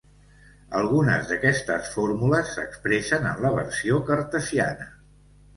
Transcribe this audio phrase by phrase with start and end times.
[0.79, 4.91] Algunes d'aquestes fórmules s'expressen en la versió "cartesiana".